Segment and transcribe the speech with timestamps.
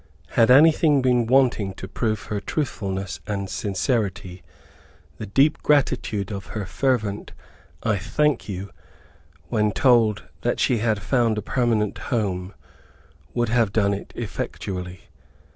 [0.29, 4.41] Had anything been wanting to prove her truthfulness and sincerity,
[5.19, 7.33] the deep gratitude of her fervent
[7.83, 8.71] "I thank you,"
[9.49, 12.55] when told that she had found a permanent home,
[13.35, 15.01] would have done it effectually.